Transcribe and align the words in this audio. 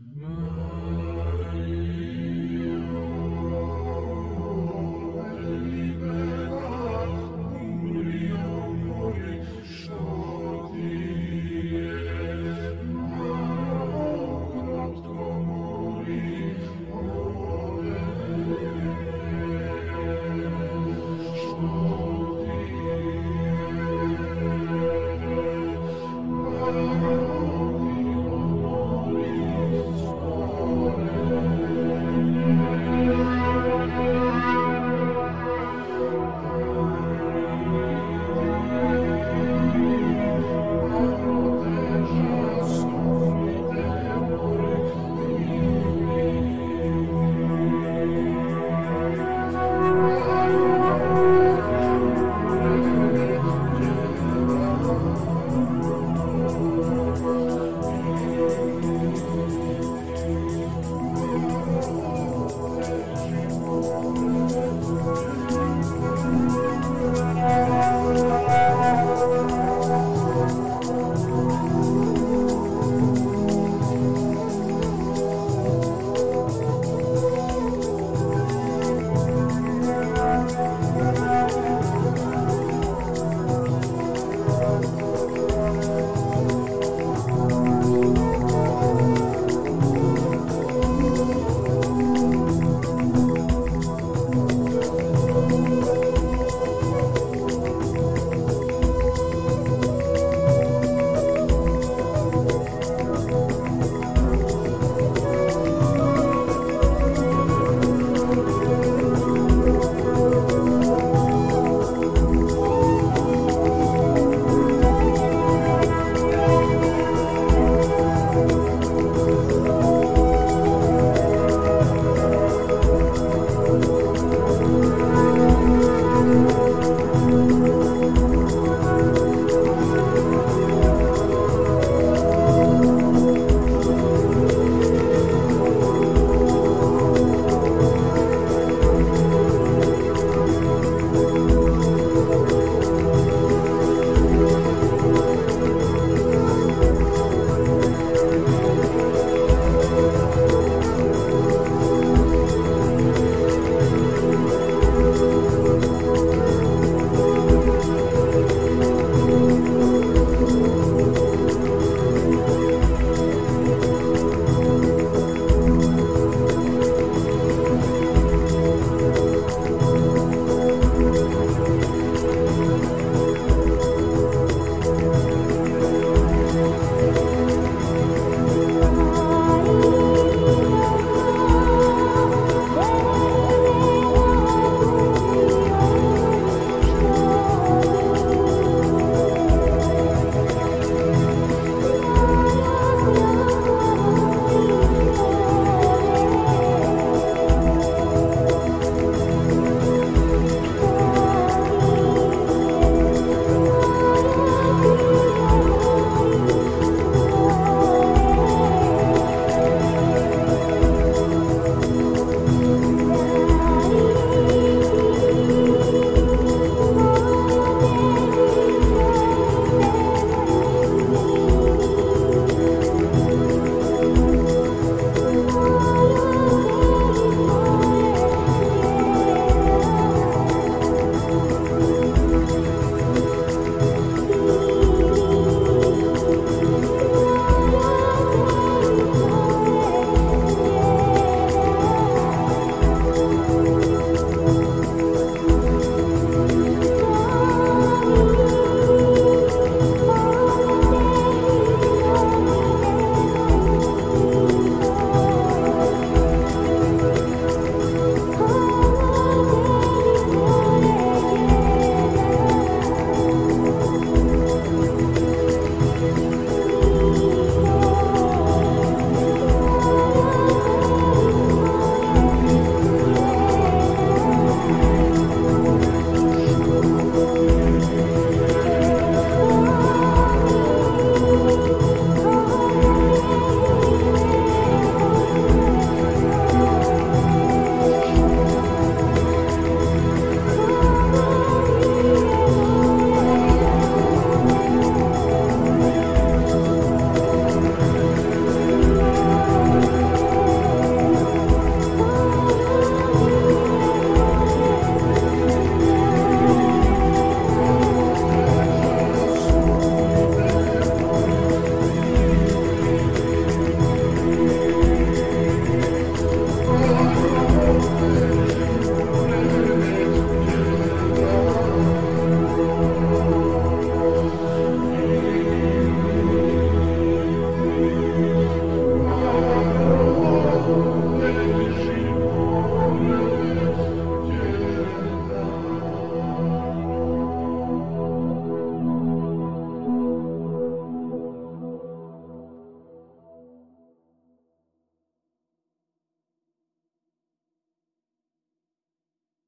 No, 0.00 0.39